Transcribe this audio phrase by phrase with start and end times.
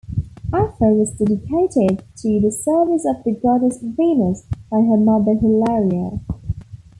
[0.51, 6.19] Afra was dedicated to the service of the goddess, Venus, by her mother, Hilaria.